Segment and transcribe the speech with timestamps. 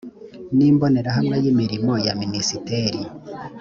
[0.57, 3.01] n imbonerahamwe y imirimo ya minisiteri